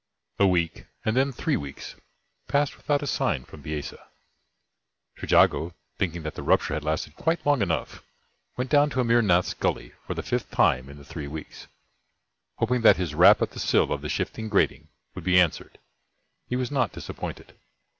A 0.39 0.47
week, 0.47 0.87
and 1.05 1.15
then 1.15 1.31
three 1.31 1.55
weeks, 1.55 1.93
passed 2.47 2.75
without 2.75 3.03
a 3.03 3.05
sign 3.05 3.43
from 3.45 3.61
Bisesa. 3.61 3.99
Trejago, 5.15 5.75
thinking 5.99 6.23
that 6.23 6.33
the 6.33 6.41
rupture 6.41 6.73
had 6.73 6.83
lasted 6.83 7.15
quite 7.15 7.45
long 7.45 7.61
enough, 7.61 8.01
went 8.57 8.71
down 8.71 8.89
to 8.89 8.99
Amir 8.99 9.21
Nath's 9.21 9.53
Gully 9.53 9.93
for 10.07 10.15
the 10.15 10.23
fifth 10.23 10.49
time 10.49 10.89
in 10.89 10.97
the 10.97 11.05
three 11.05 11.27
weeks, 11.27 11.67
hoping 12.55 12.81
that 12.81 12.97
his 12.97 13.13
rap 13.13 13.43
at 13.43 13.51
the 13.51 13.59
sill 13.59 13.91
of 13.93 14.01
the 14.01 14.09
shifting 14.09 14.49
grating 14.49 14.87
would 15.13 15.23
be 15.23 15.39
answered. 15.39 15.77
He 16.47 16.55
was 16.55 16.71
not 16.71 16.91
disappointed. 16.93 17.53